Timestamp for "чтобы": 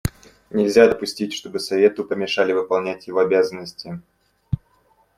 1.31-1.59